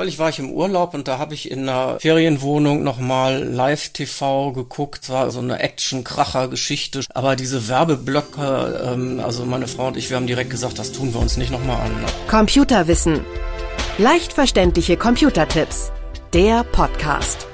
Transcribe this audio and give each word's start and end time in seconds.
Neulich 0.00 0.18
war 0.18 0.30
ich 0.30 0.38
im 0.38 0.50
Urlaub 0.50 0.94
und 0.94 1.08
da 1.08 1.18
habe 1.18 1.34
ich 1.34 1.50
in 1.50 1.68
einer 1.68 2.00
Ferienwohnung 2.00 2.82
nochmal 2.82 3.44
Live-TV 3.44 4.52
geguckt. 4.52 5.00
Es 5.02 5.10
war 5.10 5.30
so 5.30 5.40
eine 5.40 5.58
Action-Kracher-Geschichte. 5.58 7.02
Aber 7.12 7.36
diese 7.36 7.68
Werbeblöcke, 7.68 8.80
ähm, 8.82 9.20
also 9.22 9.44
meine 9.44 9.68
Frau 9.68 9.88
und 9.88 9.98
ich, 9.98 10.08
wir 10.08 10.16
haben 10.16 10.26
direkt 10.26 10.48
gesagt, 10.48 10.78
das 10.78 10.92
tun 10.92 11.12
wir 11.12 11.20
uns 11.20 11.36
nicht 11.36 11.52
nochmal 11.52 11.82
an. 11.82 11.92
Computerwissen. 12.30 13.20
Leicht 13.98 14.32
verständliche 14.32 14.96
Computertipps. 14.96 15.92
Der 16.32 16.64
Podcast. 16.64 17.46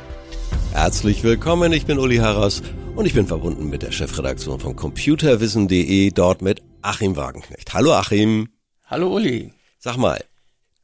Herzlich 0.70 1.24
willkommen, 1.24 1.72
ich 1.72 1.84
bin 1.84 1.98
Uli 1.98 2.18
Harras 2.18 2.62
und 2.94 3.06
ich 3.06 3.14
bin 3.14 3.26
verbunden 3.26 3.68
mit 3.68 3.82
der 3.82 3.90
Chefredaktion 3.90 4.60
von 4.60 4.76
computerwissen.de, 4.76 6.12
dort 6.12 6.42
mit 6.42 6.62
Achim 6.80 7.16
Wagenknecht. 7.16 7.74
Hallo 7.74 7.92
Achim. 7.92 8.50
Hallo 8.86 9.12
Uli. 9.12 9.52
Sag 9.80 9.96
mal, 9.96 10.22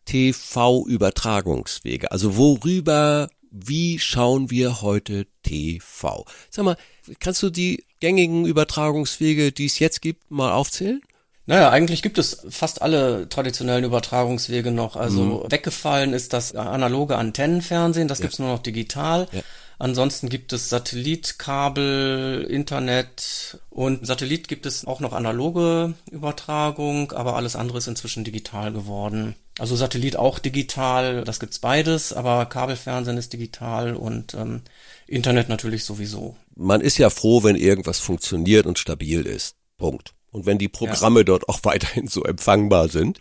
TV-Übertragungswege. 0.05 2.11
Also 2.11 2.37
worüber, 2.37 3.29
wie 3.51 3.99
schauen 3.99 4.51
wir 4.51 4.83
heute 4.83 5.27
TV? 5.43 6.25
Sag 6.51 6.65
mal, 6.65 6.77
kannst 7.21 7.43
du 7.43 7.51
die 7.51 7.85
gängigen 8.01 8.47
Übertragungswege, 8.47 9.53
die 9.53 9.67
es 9.67 9.79
jetzt 9.79 10.03
gibt, 10.03 10.31
mal 10.31 10.53
aufzählen? 10.53 11.01
Naja, 11.47 11.71
eigentlich 11.71 12.03
gibt 12.03 12.19
es 12.19 12.47
fast 12.51 12.83
alle 12.83 13.29
traditionellen 13.29 13.85
Übertragungswege 13.85 14.71
noch. 14.71 14.97
Also 14.97 15.23
mhm. 15.23 15.51
weggefallen 15.51 16.13
ist 16.13 16.33
das 16.33 16.55
analoge 16.55 17.17
Antennenfernsehen, 17.17 18.09
das 18.09 18.19
ja. 18.19 18.23
gibt's 18.23 18.39
nur 18.39 18.49
noch 18.49 18.63
digital. 18.63 19.29
Ja. 19.33 19.41
Ansonsten 19.79 20.29
gibt 20.29 20.53
es 20.53 20.69
Satellit, 20.69 21.41
Kabel, 21.41 22.47
Internet 22.49 23.59
und 23.69 24.07
Satellit 24.07 24.47
gibt 24.47 24.65
es 24.65 24.87
auch 24.87 25.01
noch 25.01 25.13
analoge 25.13 25.95
Übertragung, 26.13 27.11
aber 27.11 27.35
alles 27.35 27.57
andere 27.57 27.79
ist 27.79 27.89
inzwischen 27.89 28.23
digital 28.23 28.73
geworden. 28.73 29.35
Also 29.59 29.77
Satellit 29.77 30.17
auch 30.17 30.39
digital, 30.39 31.25
das 31.25 31.39
gibt's 31.39 31.59
beides, 31.59 32.13
aber 32.13 32.47
Kabelfernsehen 32.47 33.19
ist 33.19 33.33
digital 33.33 33.95
und 33.95 34.35
ähm, 34.35 34.63
Internet 35.07 35.49
natürlich 35.49 35.85
sowieso. 35.85 36.37
Man 36.57 36.81
ist 36.81 36.99
ja 36.99 37.11
froh, 37.11 37.43
wenn 37.43 37.57
irgendwas 37.57 37.99
funktioniert 37.99 38.67
und 38.67 38.79
stabil 38.79 39.27
ist. 39.27 39.57
Punkt. 39.77 40.15
Und 40.31 40.47
wenn 40.47 40.59
die 40.59 40.69
Programme 40.69 41.21
ja. 41.21 41.25
dort 41.25 41.49
auch 41.49 41.61
weiterhin 41.65 42.09
so 42.09 42.25
empfangbar 42.25 42.89
sind. 42.89 43.21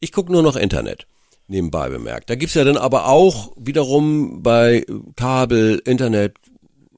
Ich 0.00 0.10
gucke 0.10 0.32
nur 0.32 0.42
noch 0.42 0.56
Internet 0.56 1.06
nebenbei 1.46 1.88
bemerkt. 1.88 2.30
Da 2.30 2.34
gibt's 2.34 2.54
ja 2.54 2.64
dann 2.64 2.76
aber 2.76 3.06
auch 3.06 3.52
wiederum 3.56 4.42
bei 4.42 4.84
Kabel, 5.16 5.80
Internet, 5.84 6.36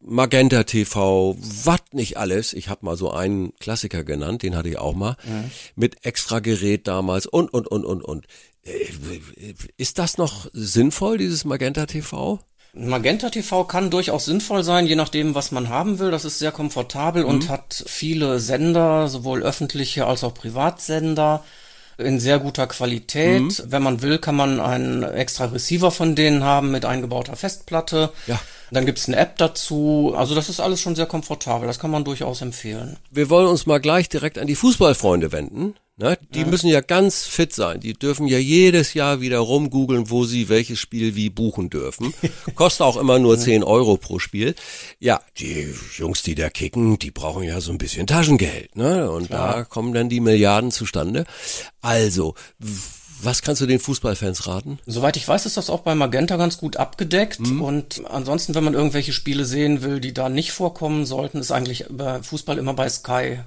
Magenta 0.07 0.65
TV, 0.65 1.37
was 1.39 1.81
nicht 1.93 2.19
alles. 2.19 2.53
Ich 2.53 2.69
habe 2.69 2.85
mal 2.85 2.97
so 2.97 3.11
einen 3.11 3.55
Klassiker 3.57 4.05
genannt, 4.05 4.43
den 4.43 4.55
hatte 4.55 4.69
ich 4.69 4.79
auch 4.79 4.95
mal, 4.95 5.17
mhm. 5.25 5.51
mit 5.77 6.05
extra 6.05 6.41
Gerät 6.41 6.87
damals 6.87 7.27
und, 7.27 7.53
und, 7.53 7.67
und, 7.67 7.85
und, 7.85 8.03
und. 8.03 8.27
Äh, 8.65 9.55
ist 9.77 9.99
das 9.99 10.19
noch 10.19 10.47
sinnvoll, 10.53 11.19
dieses 11.19 11.45
Magenta 11.45 11.87
TV? 11.87 12.39
Magenta 12.75 13.31
TV 13.31 13.65
kann 13.65 13.91
durchaus 13.91 14.25
sinnvoll 14.25 14.65
sein, 14.65 14.87
je 14.87 14.97
nachdem, 14.97 15.35
was 15.35 15.53
man 15.53 15.69
haben 15.69 15.99
will. 15.99 16.11
Das 16.11 16.25
ist 16.25 16.39
sehr 16.39 16.53
komfortabel 16.53 17.23
mhm. 17.23 17.29
und 17.29 17.49
hat 17.49 17.85
viele 17.87 18.41
Sender, 18.41 19.09
sowohl 19.09 19.43
öffentliche 19.43 20.07
als 20.07 20.25
auch 20.25 20.35
Privatsender 20.35 21.45
in 21.97 22.19
sehr 22.19 22.41
guter 22.41 22.67
Qualität. 22.67 23.43
Mhm. 23.43 23.55
Wenn 23.67 23.83
man 23.83 24.03
will, 24.03 24.19
kann 24.19 24.35
man 24.35 24.61
einen 24.61 25.03
extra 25.03 25.47
Receiver 25.47 25.91
von 25.91 26.15
denen 26.17 26.43
haben 26.43 26.73
mit 26.73 26.85
eingebauter 26.85 27.37
Festplatte. 27.37 28.13
Ja. 28.27 28.41
Dann 28.75 28.86
gibt's 28.86 29.06
eine 29.06 29.17
App 29.17 29.39
dazu. 29.39 30.14
Also 30.17 30.34
das 30.34 30.48
ist 30.48 30.61
alles 30.61 30.80
schon 30.80 30.97
sehr 30.97 31.06
komfortabel. 31.06 31.67
Das 31.67 31.78
kann 31.78 31.92
man 31.92 32.05
durchaus 32.05 32.42
empfehlen. 32.42 32.97
Wir 33.11 33.30
wollen 33.30 33.47
uns 33.47 33.67
mal 33.67 33.78
gleich 33.78 34.08
direkt 34.08 34.36
an 34.36 34.48
die 34.48 34.56
Fußballfreunde 34.56 35.30
wenden. 35.30 35.75
Ne? 35.97 36.19
Die 36.31 36.41
ja. 36.41 36.47
müssen 36.47 36.67
ja 36.67 36.81
ganz 36.81 37.23
fit 37.23 37.53
sein. 37.53 37.78
Die 37.78 37.92
dürfen 37.92 38.27
ja 38.27 38.39
jedes 38.39 38.95
Jahr 38.95 39.20
wieder 39.20 39.39
rumgoogeln, 39.39 40.11
wo 40.11 40.25
sie 40.25 40.48
welches 40.48 40.81
Spiel 40.81 41.14
wie 41.14 41.31
buchen 41.31 41.70
dürfen. 41.70 42.12
Kostet 42.56 42.81
auch 42.81 42.97
immer 42.97 43.20
nur 43.20 43.39
10 43.39 43.62
Euro 43.62 43.97
pro 43.97 44.19
Spiel. 44.19 44.56
Ja, 44.98 45.20
die 45.39 45.73
Jungs, 45.97 46.23
die 46.25 46.34
da 46.34 46.51
kicken, 46.51 46.98
die 46.98 47.12
brauchen 47.12 47.45
ja 47.45 47.61
so 47.61 47.70
ein 47.70 47.78
bisschen 47.78 48.09
Taschengeld. 48.09 48.74
Ne? 48.74 49.08
Und 49.08 49.29
Klar. 49.29 49.55
da 49.55 49.64
kommen 49.64 49.95
dann 49.95 50.08
die 50.08 50.19
Milliarden 50.19 50.73
zustande. 50.73 51.27
Also, 51.80 52.35
was 53.23 53.42
kannst 53.42 53.63
du 53.63 53.67
den 53.67 53.79
Fußballfans 53.79 54.48
raten? 54.48 54.80
Soweit 54.86 55.17
ich 55.17 55.29
weiß, 55.29 55.46
ist 55.46 55.57
das 55.57 55.70
auch 55.70 55.83
bei 55.83 55.95
Magenta 55.95 56.36
ganz 56.36 56.58
gut 56.58 56.77
abgedeckt. 56.77 57.39
Mhm. 57.39 57.63
Und 57.63 58.02
ansonsten, 58.11 58.57
wenn 58.57 58.64
man 58.64 58.74
irgendwelche 58.74 59.13
Spiele 59.13 59.45
sehen 59.45 59.83
will, 59.83 60.01
die 60.01 60.13
da 60.13 60.29
nicht 60.29 60.51
vorkommen 60.51 61.07
sollten, 61.07 61.39
ist 61.39 61.52
eigentlich 61.52 61.86
bei 61.89 62.20
Fußball 62.20 62.58
immer 62.58 62.74
bei 62.74 62.89
Sky 62.89 63.39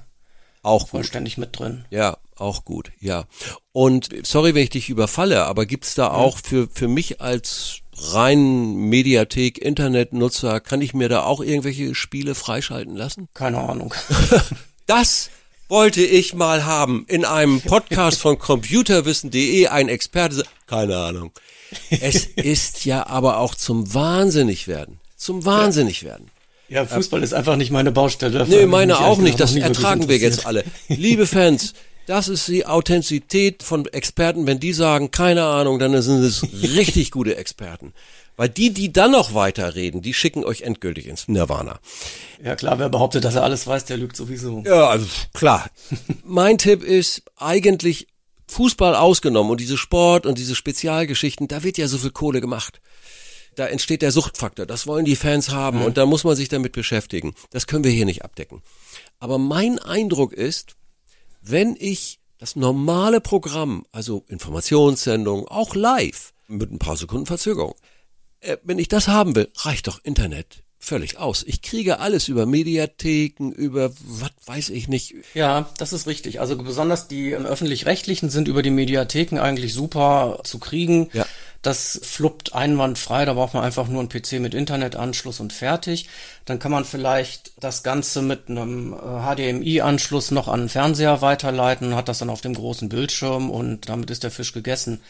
auch 0.68 0.90
vollständig 0.90 1.36
gut. 1.36 1.42
mit 1.42 1.60
drin. 1.60 1.86
Ja, 1.90 2.18
auch 2.36 2.66
gut, 2.66 2.92
ja. 3.00 3.26
Und 3.72 4.10
sorry, 4.24 4.54
wenn 4.54 4.64
ich 4.64 4.70
dich 4.70 4.90
überfalle, 4.90 5.46
aber 5.46 5.66
gibt's 5.66 5.96
da 5.96 6.12
auch 6.12 6.38
für, 6.38 6.68
für 6.68 6.88
mich 6.88 7.22
als 7.22 7.82
rein 7.98 8.76
Mediathek, 8.76 9.58
Internetnutzer, 9.58 10.60
kann 10.60 10.82
ich 10.82 10.94
mir 10.94 11.10
da 11.10 11.24
auch 11.24 11.42
irgendwelche 11.42 11.96
Spiele 11.96 12.36
freischalten 12.36 12.96
lassen? 12.96 13.28
Keine 13.34 13.60
Ahnung. 13.60 13.94
das 14.86 15.30
wollte 15.68 16.04
ich 16.04 16.34
mal 16.34 16.66
haben 16.66 17.06
in 17.08 17.26
einem 17.26 17.62
Podcast 17.62 18.20
von 18.22 18.38
computerwissen.de 18.38 19.68
ein 19.68 19.90
Experte. 19.90 20.44
Keine 20.66 20.98
Ahnung. 20.98 21.32
Es 21.90 22.26
ist 22.36 22.86
ja 22.86 23.08
aber 23.08 23.40
auch 23.40 23.56
zum 23.56 23.94
Wahnsinnig 23.94 24.68
werden. 24.68 25.00
Zum 25.18 25.46
Wahnsinnig 25.46 26.04
werden. 26.04 26.30
Ja, 26.70 26.86
Fußball 26.86 27.24
ist 27.24 27.34
einfach 27.34 27.56
nicht 27.56 27.72
meine 27.72 27.92
Baustelle. 27.92 28.46
Nee, 28.48 28.66
meine 28.66 29.00
auch 29.00 29.20
nicht. 29.20 29.40
Das 29.40 29.56
ertragen 29.56 30.08
wir 30.10 30.18
jetzt 30.18 30.46
alle. 30.46 30.64
Liebe 30.90 31.26
Fans, 31.26 31.74
das 32.08 32.28
ist 32.28 32.48
die 32.48 32.66
Authentizität 32.66 33.64
von 33.64 33.86
Experten. 33.86 34.48
Wenn 34.48 34.60
die 34.60 34.74
sagen, 34.74 35.12
keine 35.12 35.46
Ahnung, 35.46 35.80
dann 35.80 36.02
sind 36.02 36.24
es 36.24 36.44
richtig 36.64 37.12
gute 37.12 37.38
Experten. 37.38 37.94
Weil 38.38 38.50
die, 38.50 38.72
die 38.72 38.94
dann 38.94 39.12
noch 39.12 39.34
weiterreden, 39.34 40.02
die 40.04 40.14
schicken 40.14 40.46
euch 40.46 40.62
endgültig 40.62 41.08
ins 41.08 41.28
Nirvana. 41.28 41.80
Ja 42.44 42.56
klar, 42.56 42.78
wer 42.78 42.88
behauptet, 42.88 43.26
dass 43.26 43.36
er 43.36 43.44
alles 43.44 43.66
weiß, 43.66 43.86
der 43.86 43.98
lügt 43.98 44.16
sowieso. 44.16 44.64
Ja, 44.66 44.90
also 44.90 45.08
klar. 45.34 45.70
mein 46.24 46.60
Tipp 46.60 46.84
ist 46.84 47.24
eigentlich 47.36 48.08
Fußball 48.48 48.96
ausgenommen 48.96 49.52
und 49.52 49.60
diese 49.60 49.78
Sport 49.78 50.26
und 50.26 50.38
diese 50.38 50.56
Spezialgeschichten, 50.56 51.48
da 51.48 51.64
wird 51.64 51.78
ja 51.78 51.88
so 51.88 51.98
viel 51.98 52.12
Kohle 52.12 52.40
gemacht. 52.40 52.80
Da 53.58 53.66
entsteht 53.66 54.04
der 54.04 54.12
Suchtfaktor. 54.12 54.68
Das 54.68 54.86
wollen 54.86 55.04
die 55.04 55.16
Fans 55.16 55.50
haben 55.50 55.80
mhm. 55.80 55.86
und 55.86 55.98
da 55.98 56.06
muss 56.06 56.24
man 56.24 56.36
sich 56.36 56.48
damit 56.48 56.74
beschäftigen. 56.74 57.34
Das 57.50 57.66
können 57.66 57.84
wir 57.84 57.92
hier 57.92 58.06
nicht 58.06 58.24
abdecken. 58.24 58.62
Aber 59.20 59.40
mein 59.40 59.80
Eindruck 59.80 60.32
ist, 60.32 60.76
wenn 61.42 61.76
ich 61.78 62.20
das 62.38 62.56
normale 62.56 63.20
Programm, 63.20 63.86
also 63.92 64.24
Informationssendung, 64.28 65.48
auch 65.48 65.74
live, 65.74 66.34
mit 66.48 66.72
ein 66.72 66.78
paar 66.78 66.98
Sekunden 66.98 67.26
Verzögerung, 67.26 67.74
äh, 68.42 68.58
wenn 68.64 68.78
ich 68.78 68.90
das 68.90 69.08
haben 69.08 69.36
will, 69.36 69.50
reicht 69.56 69.88
doch 69.88 70.00
Internet 70.04 70.64
völlig 70.80 71.18
aus. 71.18 71.44
Ich 71.46 71.62
kriege 71.62 72.00
alles 72.00 72.28
über 72.28 72.46
Mediatheken, 72.46 73.52
über 73.52 73.92
was 74.00 74.32
weiß 74.46 74.70
ich 74.70 74.88
nicht. 74.88 75.16
Ja, 75.34 75.70
das 75.78 75.92
ist 75.94 76.08
richtig. 76.08 76.40
Also 76.40 76.58
besonders 76.58 77.08
die 77.08 77.36
öffentlich-rechtlichen 77.36 78.30
sind 78.30 78.48
über 78.48 78.62
die 78.62 78.70
Mediatheken 78.70 79.40
eigentlich 79.40 79.74
super 79.74 80.40
zu 80.44 80.60
kriegen. 80.60 81.10
Ja. 81.14 81.26
Das 81.62 82.00
fluppt 82.04 82.54
einwandfrei, 82.54 83.26
da 83.26 83.34
braucht 83.34 83.54
man 83.54 83.64
einfach 83.64 83.88
nur 83.88 84.00
einen 84.00 84.10
PC 84.10 84.34
mit 84.34 84.54
Internetanschluss 84.54 85.40
und 85.40 85.54
fertig. 85.54 86.08
Dann 86.46 86.60
kann 86.60 86.72
man 86.72 86.86
vielleicht 86.86 87.52
das 87.60 87.84
Ganze 87.84 88.22
mit 88.22 88.50
einem 88.50 88.96
HDMI-Anschluss 88.96 90.32
äh, 90.32 90.34
noch 90.34 90.48
an 90.48 90.62
den 90.62 90.70
Fernseher 90.70 91.22
weiterleiten, 91.22 91.96
hat 91.96 92.10
das 92.10 92.20
dann 92.20 92.30
auf 92.30 92.42
dem 92.42 92.54
großen 92.54 92.90
Bildschirm 92.90 93.50
und 93.50 93.90
damit 93.90 94.10
ist 94.12 94.24
der 94.24 94.32
Fisch 94.32 94.54
gegessen. 94.54 95.02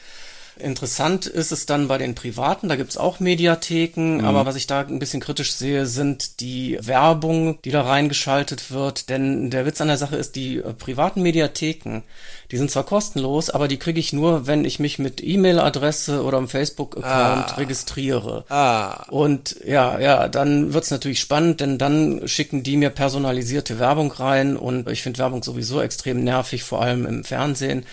Interessant 0.59 1.25
ist 1.25 1.51
es 1.51 1.66
dann 1.66 1.88
bei 1.88 1.97
den 1.97 2.16
Privaten, 2.16 2.69
da 2.69 2.75
gibt's 2.75 2.97
auch 2.97 3.19
Mediatheken, 3.19 4.18
mhm. 4.18 4.25
aber 4.25 4.45
was 4.45 4.56
ich 4.56 4.68
da 4.68 4.81
ein 4.81 5.00
bisschen 5.00 5.22
kritisch 5.22 5.53
sehe, 5.53 5.85
sind 5.85 6.40
die 6.40 6.78
Werbung, 6.81 7.62
die 7.63 7.72
da 7.72 7.81
reingeschaltet 7.81 8.72
wird. 8.72 9.09
Denn 9.09 9.50
der 9.50 9.66
Witz 9.66 9.81
an 9.81 9.88
der 9.88 9.97
Sache 9.97 10.16
ist, 10.16 10.35
die 10.35 10.57
äh, 10.57 10.73
privaten 10.73 11.22
Mediatheken, 11.22 12.03
die 12.51 12.57
sind 12.57 12.72
zwar 12.72 12.84
kostenlos, 12.84 13.50
aber 13.50 13.68
die 13.68 13.78
kriege 13.78 14.00
ich 14.00 14.13
nur, 14.13 14.47
wenn 14.47 14.66
ich 14.66 14.79
mich 14.79 15.00
mit 15.00 15.23
E-Mail-Adresse 15.23 16.23
oder 16.23 16.38
einem 16.38 16.47
Facebook-Account 16.47 17.51
ah. 17.51 17.56
registriere. 17.57 18.45
Ah. 18.50 19.06
Und 19.09 19.57
ja, 19.65 20.00
ja, 20.00 20.27
dann 20.27 20.74
wird's 20.74 20.92
natürlich 20.92 21.19
spannend, 21.19 21.62
denn 21.62 21.77
dann 21.77 22.27
schicken 22.27 22.63
die 22.63 22.77
mir 22.77 22.89
personalisierte 22.89 23.80
Werbung 23.80 24.12
rein 24.12 24.57
und 24.57 24.89
ich 24.89 25.04
finde 25.04 25.19
Werbung 25.19 25.44
sowieso 25.44 25.81
extrem 25.81 26.24
nervig, 26.24 26.63
vor 26.63 26.81
allem 26.81 27.06
im 27.06 27.24
Fernsehen. 27.24 27.86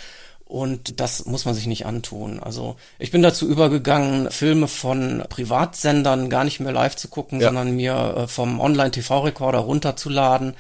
Und 0.47 1.01
das 1.01 1.25
muss 1.25 1.47
man 1.47 1.55
sich 1.55 1.67
nicht 1.67 1.87
antun. 1.87 2.39
Also 2.39 2.77
ich 2.99 3.11
bin 3.11 3.23
dazu 3.23 3.49
übergegangen, 3.49 4.31
Filme 4.31 4.69
von 4.69 5.25
Privatsendern 5.29 6.29
gar 6.29 6.45
nicht 6.45 6.61
mehr 6.61 6.73
live 6.73 6.97
zu 6.97 7.09
gucken, 7.09 7.41
ja. 7.41 7.49
sondern 7.49 7.75
mir 7.75 8.15
äh, 8.17 8.29
vom 8.29 8.61
Online-TV-Rekorder 8.61 9.61
runterzuladen, 9.61 10.55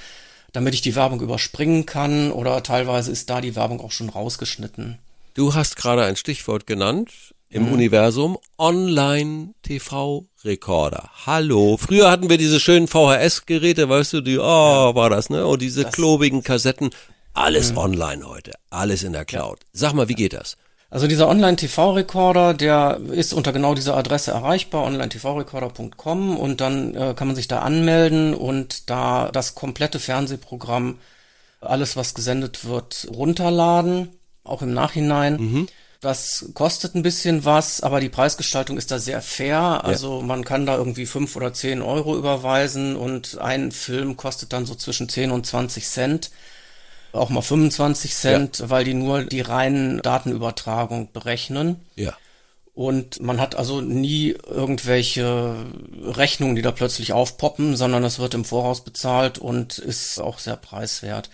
damit 0.52 0.74
ich 0.74 0.80
die 0.80 0.96
Werbung 0.96 1.20
überspringen 1.20 1.84
kann 1.84 2.32
oder 2.32 2.62
teilweise 2.62 3.12
ist 3.12 3.28
da 3.28 3.40
die 3.40 3.56
Werbung 3.56 3.80
auch 3.80 3.92
schon 3.92 4.08
rausgeschnitten. 4.08 4.98
Du 5.34 5.54
hast 5.54 5.76
gerade 5.76 6.04
ein 6.04 6.16
Stichwort 6.16 6.66
genannt 6.66 7.10
im 7.50 7.66
mhm. 7.66 7.72
Universum 7.72 8.38
Online-TV-Rekorder. 8.58 11.10
Hallo. 11.26 11.76
Früher 11.76 12.10
hatten 12.10 12.30
wir 12.30 12.38
diese 12.38 12.58
schönen 12.58 12.88
VHS-Geräte, 12.88 13.88
weißt 13.88 14.14
du, 14.14 14.22
die, 14.22 14.38
oh, 14.38 14.94
war 14.94 15.10
das, 15.10 15.30
ne? 15.30 15.46
Und 15.46 15.62
diese 15.62 15.84
das, 15.84 15.92
klobigen 15.92 16.42
Kassetten. 16.42 16.90
Alles 17.34 17.72
mhm. 17.72 17.78
online 17.78 18.28
heute, 18.28 18.52
alles 18.70 19.02
in 19.02 19.12
der 19.12 19.24
Cloud. 19.24 19.58
Sag 19.72 19.92
mal, 19.92 20.08
wie 20.08 20.14
geht 20.14 20.32
das? 20.32 20.56
Also 20.88 21.08
dieser 21.08 21.28
Online-TV-Recorder, 21.28 22.54
der 22.54 23.00
ist 23.10 23.32
unter 23.34 23.52
genau 23.52 23.74
dieser 23.74 23.96
Adresse 23.96 24.30
erreichbar, 24.30 24.84
online-tv-recorder.com 24.84 26.36
und 26.36 26.60
dann 26.60 26.94
äh, 26.94 27.14
kann 27.16 27.26
man 27.26 27.34
sich 27.34 27.48
da 27.48 27.58
anmelden 27.60 28.32
und 28.32 28.88
da 28.88 29.30
das 29.32 29.56
komplette 29.56 29.98
Fernsehprogramm, 29.98 30.98
alles 31.60 31.96
was 31.96 32.14
gesendet 32.14 32.64
wird, 32.64 33.08
runterladen, 33.12 34.10
auch 34.44 34.62
im 34.62 34.72
Nachhinein. 34.72 35.36
Mhm. 35.36 35.68
Das 36.00 36.50
kostet 36.54 36.94
ein 36.94 37.02
bisschen 37.02 37.44
was, 37.44 37.80
aber 37.80 37.98
die 37.98 38.10
Preisgestaltung 38.10 38.76
ist 38.78 38.92
da 38.92 39.00
sehr 39.00 39.20
fair. 39.20 39.84
Also 39.84 40.20
ja. 40.20 40.26
man 40.26 40.44
kann 40.44 40.66
da 40.66 40.76
irgendwie 40.76 41.06
fünf 41.06 41.34
oder 41.34 41.52
zehn 41.52 41.82
Euro 41.82 42.16
überweisen 42.16 42.94
und 42.94 43.38
ein 43.38 43.72
Film 43.72 44.16
kostet 44.16 44.52
dann 44.52 44.64
so 44.64 44.76
zwischen 44.76 45.08
zehn 45.08 45.32
und 45.32 45.44
zwanzig 45.44 45.88
Cent 45.88 46.30
auch 47.14 47.30
mal 47.30 47.42
25 47.42 48.14
Cent, 48.14 48.58
ja. 48.58 48.70
weil 48.70 48.84
die 48.84 48.94
nur 48.94 49.24
die 49.24 49.40
reinen 49.40 50.00
Datenübertragung 50.02 51.12
berechnen. 51.12 51.80
Ja. 51.96 52.14
Und 52.74 53.22
man 53.22 53.40
hat 53.40 53.54
also 53.54 53.80
nie 53.80 54.34
irgendwelche 54.48 55.54
Rechnungen, 56.02 56.56
die 56.56 56.62
da 56.62 56.72
plötzlich 56.72 57.12
aufpoppen, 57.12 57.76
sondern 57.76 58.02
es 58.02 58.18
wird 58.18 58.34
im 58.34 58.44
Voraus 58.44 58.82
bezahlt 58.82 59.38
und 59.38 59.78
ist 59.78 60.18
auch 60.20 60.40
sehr 60.40 60.56
preiswert. 60.56 61.30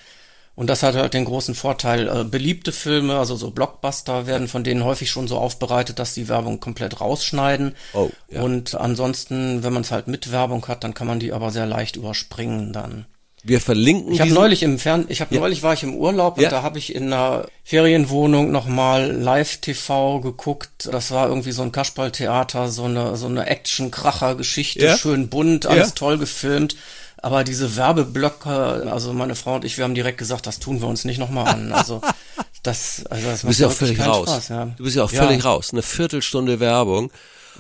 Und 0.55 0.67
das 0.67 0.83
hat 0.83 0.95
halt 0.95 1.15
den 1.15 1.25
großen 1.25 1.55
Vorteil, 1.55 2.07
äh, 2.09 2.25
beliebte 2.25 2.73
Filme, 2.73 3.19
also 3.19 3.35
so 3.35 3.51
Blockbuster, 3.51 4.27
werden 4.27 4.47
von 4.47 4.63
denen 4.63 4.85
häufig 4.85 5.11
schon 5.11 5.27
so 5.27 5.39
aufbereitet, 5.39 5.99
dass 5.99 6.13
die 6.13 6.29
Werbung 6.29 6.61
komplett 6.61 7.01
rausschneiden. 7.01 7.75
Oh, 7.95 8.11
ja. 8.29 8.43
Und 8.43 8.75
ansonsten, 8.75 9.63
wenn 9.63 9.73
man 9.73 9.83
es 9.83 9.91
halt 9.91 10.09
mit 10.09 10.31
Werbung 10.33 10.69
hat, 10.69 10.85
dann 10.85 10.93
kann 10.93 11.07
man 11.07 11.21
die 11.21 11.33
aber 11.33 11.51
sehr 11.51 11.65
leicht 11.65 11.97
überspringen 11.97 12.75
dann. 12.75 13.07
Wir 13.43 13.61
verlinken. 13.61 14.13
Ich 14.13 14.21
habe 14.21 14.33
neulich 14.33 14.63
im 14.63 14.79
Fern, 14.79 15.07
ich 15.09 15.23
habe 15.23 15.35
ja. 15.35 15.41
neulich 15.41 15.63
war 15.63 15.73
ich 15.73 15.83
im 15.83 15.95
Urlaub 15.95 16.37
und 16.37 16.43
ja. 16.43 16.51
da 16.51 16.63
habe 16.63 16.79
ich 16.79 16.95
in 16.95 17.05
einer 17.05 17.47
Ferienwohnung 17.65 18.51
nochmal 18.51 19.11
Live-TV 19.11 20.21
geguckt. 20.21 20.91
Das 20.93 21.11
war 21.11 21.29
irgendwie 21.29 21.53
so 21.53 21.63
ein 21.63 21.73
Kasperltheater, 21.73 22.69
so 22.69 22.85
eine 22.85 23.17
so 23.17 23.27
eine 23.27 23.47
Action-Kracher-Geschichte, 23.47 24.85
ja. 24.85 24.97
schön 24.97 25.29
bunt, 25.29 25.67
alles 25.67 25.95
toll 25.95 26.19
gefilmt. 26.19 26.77
Aber 27.23 27.45
diese 27.45 27.77
Werbeblöcke, 27.77 28.89
also 28.91 29.13
meine 29.13 29.35
Frau 29.35 29.57
und 29.57 29.65
ich, 29.65 29.77
wir 29.77 29.85
haben 29.85 29.95
direkt 29.95 30.19
gesagt, 30.19 30.47
das 30.47 30.59
tun 30.59 30.81
wir 30.81 30.89
uns 30.89 31.05
nicht 31.05 31.19
nochmal 31.19 31.49
an. 31.49 31.73
Also 31.73 32.01
das, 32.63 33.05
also 33.09 33.27
das 33.27 33.41
du 33.43 33.47
bist 33.49 33.61
ja 33.61 33.67
auch 33.69 33.73
völlig 33.73 34.01
raus. 34.01 34.29
Spaß, 34.29 34.49
ja. 34.49 34.65
Du 34.77 34.85
bist 34.85 34.97
ja 34.97 35.05
auch 35.05 35.11
völlig 35.11 35.45
raus. 35.45 35.71
Eine 35.73 35.83
Viertelstunde 35.83 36.61
Werbung. 36.61 37.11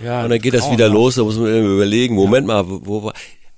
Ja, 0.02 0.24
und 0.24 0.30
dann 0.30 0.38
geht 0.38 0.54
das 0.54 0.70
wieder 0.70 0.88
los, 0.88 1.16
da 1.16 1.24
muss 1.24 1.36
man 1.36 1.62
überlegen, 1.62 2.14
Moment 2.14 2.46
mal, 2.46 2.64
wo, 2.66 3.02
wo 3.02 3.12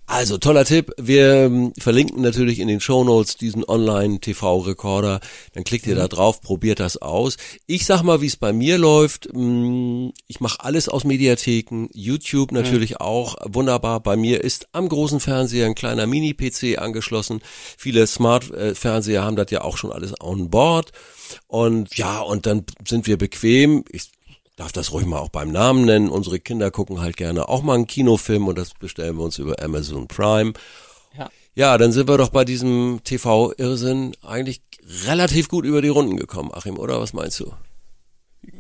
also 0.06 0.37
toller 0.37 0.64
Tipp. 0.64 0.93
Wir 0.99 1.44
ähm, 1.44 1.72
verlinken 1.78 2.22
natürlich 2.22 2.58
in 2.58 2.69
den 2.69 2.81
Show 2.81 3.04
Notes 3.04 3.37
diesen 3.37 3.64
Online-TV-Recorder. 3.64 5.20
Dann 5.54 5.64
klickt 5.64 5.87
ihr 5.87 5.94
mhm. 5.94 6.00
da 6.00 6.08
drauf, 6.08 6.40
probiert 6.40 6.81
das 6.81 6.96
aus. 6.96 7.37
Ich 7.66 7.87
sag 7.87 8.02
mal, 8.02 8.20
wie 8.20 8.26
es 8.26 8.37
bei 8.37 8.52
mir 8.52 8.78
läuft. 8.78 9.28
Mm, 9.32 10.08
ich 10.26 10.40
mache 10.40 10.64
alles 10.64 10.88
aus 10.88 11.04
Mediatheken, 11.04 11.88
YouTube 11.94 12.52
natürlich 12.52 12.90
mhm. 12.93 12.96
auch. 12.99 13.37
Wunderbar. 13.46 14.00
Bei 14.00 14.16
mir 14.16 14.43
ist 14.43 14.66
am 14.72 14.88
großen 14.88 15.20
Fernseher 15.20 15.66
ein 15.66 15.75
kleiner 15.75 16.06
Mini-PC 16.06 16.78
angeschlossen. 16.78 17.40
Viele 17.78 18.06
Smart-Fernseher 18.06 19.25
haben 19.25 19.37
das 19.37 19.50
ja 19.50 19.62
auch 19.62 19.76
schon 19.76 19.93
alles 19.93 20.12
on 20.20 20.50
board. 20.50 20.93
Und 21.46 21.96
ja, 21.96 22.20
und 22.20 22.46
dann 22.46 22.64
sind 22.87 23.06
wir 23.06 23.16
bequem. 23.16 23.84
Ich 23.90 24.10
darf 24.62 24.70
das 24.70 24.93
ruhig 24.93 25.06
mal 25.06 25.19
auch 25.19 25.29
beim 25.29 25.50
Namen 25.50 25.85
nennen. 25.85 26.09
Unsere 26.09 26.38
Kinder 26.38 26.70
gucken 26.70 27.00
halt 27.00 27.17
gerne 27.17 27.49
auch 27.49 27.62
mal 27.62 27.75
einen 27.75 27.88
Kinofilm 27.88 28.47
und 28.47 28.56
das 28.56 28.75
bestellen 28.75 29.17
wir 29.17 29.25
uns 29.25 29.38
über 29.38 29.61
Amazon 29.61 30.06
Prime. 30.06 30.53
Ja. 31.19 31.29
Ja, 31.55 31.76
dann 31.79 31.91
sind 31.91 32.09
wir 32.09 32.17
doch 32.17 32.29
bei 32.29 32.44
diesem 32.44 33.00
TV-Irrsinn 33.03 34.17
eigentlich 34.23 34.62
relativ 35.06 35.49
gut 35.49 35.64
über 35.64 35.82
die 35.82 35.88
Runden 35.88 36.17
gekommen, 36.17 36.50
Achim, 36.55 36.79
oder 36.79 37.00
was 37.00 37.12
meinst 37.12 37.41
du? 37.41 37.53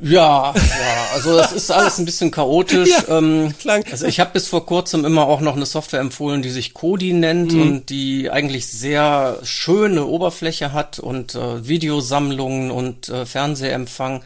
Ja, 0.00 0.52
ja, 0.54 1.06
also 1.14 1.36
das 1.36 1.52
ist 1.52 1.70
alles 1.70 1.98
ein 1.98 2.04
bisschen 2.04 2.32
chaotisch. 2.32 2.90
ja, 3.08 3.18
ähm, 3.18 3.54
klang. 3.60 3.84
Also 3.90 4.06
ich 4.06 4.18
habe 4.18 4.30
bis 4.32 4.48
vor 4.48 4.66
kurzem 4.66 5.04
immer 5.04 5.26
auch 5.26 5.40
noch 5.40 5.54
eine 5.54 5.66
Software 5.66 6.00
empfohlen, 6.00 6.42
die 6.42 6.50
sich 6.50 6.74
Kodi 6.74 7.12
nennt 7.12 7.52
mhm. 7.52 7.62
und 7.62 7.90
die 7.90 8.28
eigentlich 8.28 8.66
sehr 8.66 9.38
schöne 9.44 10.04
Oberfläche 10.04 10.72
hat 10.72 10.98
und 10.98 11.36
äh, 11.36 11.66
Videosammlungen 11.66 12.72
und 12.72 13.08
äh, 13.08 13.24
Fernsehempfang 13.24 14.22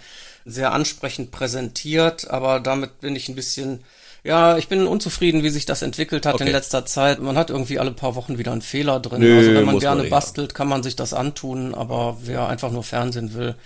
sehr 0.46 0.72
ansprechend 0.72 1.32
präsentiert, 1.32 2.30
aber 2.30 2.60
damit 2.60 3.00
bin 3.00 3.16
ich 3.16 3.28
ein 3.28 3.34
bisschen, 3.34 3.80
ja, 4.22 4.56
ich 4.56 4.68
bin 4.68 4.86
unzufrieden, 4.86 5.42
wie 5.42 5.50
sich 5.50 5.66
das 5.66 5.82
entwickelt 5.82 6.24
hat 6.24 6.36
okay. 6.36 6.46
in 6.46 6.52
letzter 6.52 6.86
Zeit. 6.86 7.20
Man 7.20 7.36
hat 7.36 7.50
irgendwie 7.50 7.80
alle 7.80 7.90
paar 7.90 8.14
Wochen 8.14 8.38
wieder 8.38 8.52
einen 8.52 8.62
Fehler 8.62 9.00
drin. 9.00 9.20
Nö, 9.20 9.38
also 9.38 9.52
wenn 9.52 9.64
man 9.64 9.80
gerne 9.80 10.02
man 10.02 10.10
bastelt, 10.10 10.54
kann 10.54 10.68
man 10.68 10.84
sich 10.84 10.94
das 10.94 11.12
antun, 11.12 11.74
aber 11.74 12.18
wer 12.22 12.48
einfach 12.48 12.70
nur 12.70 12.84
Fernsehen 12.84 13.34
will, 13.34 13.56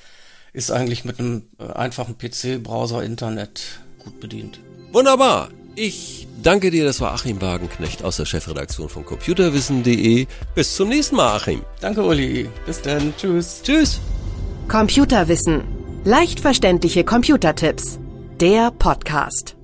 ist 0.54 0.72
eigentlich 0.72 1.04
mit 1.04 1.20
einem 1.20 1.42
äh, 1.58 1.70
einfachen 1.72 2.16
PC-Browser 2.16 3.04
Internet 3.04 3.62
gut 4.02 4.18
bedient. 4.18 4.58
Wunderbar. 4.90 5.50
Ich 5.76 6.26
danke 6.42 6.70
dir, 6.70 6.84
das 6.84 7.00
war 7.00 7.12
Achim 7.12 7.40
Wagenknecht 7.40 8.02
aus 8.02 8.16
der 8.16 8.24
Chefredaktion 8.24 8.88
von 8.88 9.04
computerwissen.de. 9.04 10.26
Bis 10.54 10.74
zum 10.74 10.88
nächsten 10.88 11.16
Mal, 11.16 11.36
Achim. 11.36 11.62
Danke, 11.80 12.02
Uli. 12.02 12.48
Bis 12.66 12.80
dann. 12.80 13.14
Tschüss. 13.16 13.60
Tschüss. 13.62 14.00
Computerwissen 14.66 15.79
Leicht 16.04 16.40
verständliche 16.40 17.04
Computertipps. 17.04 18.00
Der 18.40 18.70
Podcast. 18.70 19.59